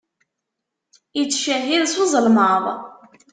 [1.21, 2.63] Ittcehhid s uzelmaḍ.